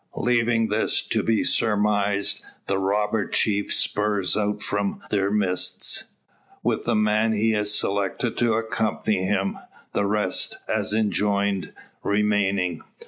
[0.17, 6.05] Leaving this to be surmised, the robber chief spurs out from their midst,
[6.63, 9.59] with the man he has selected to accompany him;
[9.93, 12.81] the rest, as enjoined, remaining.